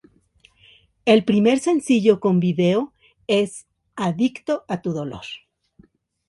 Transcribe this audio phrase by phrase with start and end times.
[1.05, 2.91] El primer sencillo con video
[3.27, 5.25] es "Adicto a tu dolor".